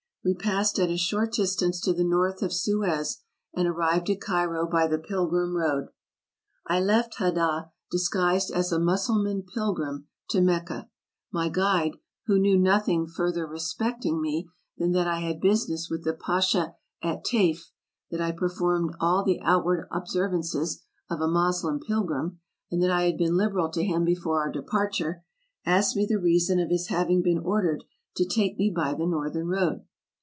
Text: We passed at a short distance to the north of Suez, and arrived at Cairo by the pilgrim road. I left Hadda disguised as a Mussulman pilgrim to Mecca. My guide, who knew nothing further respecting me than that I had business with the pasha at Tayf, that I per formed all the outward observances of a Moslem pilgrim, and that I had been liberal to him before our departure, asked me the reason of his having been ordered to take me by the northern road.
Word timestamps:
We 0.23 0.35
passed 0.35 0.77
at 0.77 0.91
a 0.91 0.97
short 0.99 1.31
distance 1.31 1.81
to 1.81 1.93
the 1.93 2.03
north 2.03 2.43
of 2.43 2.53
Suez, 2.53 3.23
and 3.55 3.67
arrived 3.67 4.07
at 4.11 4.21
Cairo 4.21 4.67
by 4.67 4.85
the 4.85 4.99
pilgrim 4.99 5.57
road. 5.57 5.87
I 6.67 6.79
left 6.79 7.15
Hadda 7.15 7.71
disguised 7.89 8.51
as 8.51 8.71
a 8.71 8.77
Mussulman 8.79 9.41
pilgrim 9.41 10.05
to 10.29 10.39
Mecca. 10.39 10.87
My 11.33 11.49
guide, 11.49 11.97
who 12.27 12.37
knew 12.37 12.55
nothing 12.59 13.07
further 13.07 13.47
respecting 13.47 14.21
me 14.21 14.47
than 14.77 14.91
that 14.91 15.07
I 15.07 15.21
had 15.21 15.41
business 15.41 15.89
with 15.89 16.03
the 16.03 16.13
pasha 16.13 16.75
at 17.01 17.25
Tayf, 17.25 17.71
that 18.11 18.21
I 18.21 18.31
per 18.31 18.47
formed 18.49 18.93
all 18.99 19.23
the 19.23 19.41
outward 19.41 19.87
observances 19.91 20.83
of 21.09 21.19
a 21.19 21.27
Moslem 21.27 21.79
pilgrim, 21.79 22.39
and 22.69 22.79
that 22.83 22.91
I 22.91 23.05
had 23.05 23.17
been 23.17 23.37
liberal 23.37 23.69
to 23.71 23.83
him 23.83 24.05
before 24.05 24.39
our 24.41 24.51
departure, 24.51 25.23
asked 25.65 25.95
me 25.95 26.05
the 26.05 26.19
reason 26.19 26.59
of 26.59 26.69
his 26.69 26.89
having 26.89 27.23
been 27.23 27.39
ordered 27.39 27.85
to 28.17 28.25
take 28.29 28.59
me 28.59 28.69
by 28.69 28.93
the 28.93 29.07
northern 29.07 29.47
road. 29.47 29.81